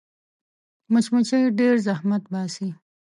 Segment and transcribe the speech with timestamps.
[0.91, 2.69] مچمچۍ ډېر زحمت باسي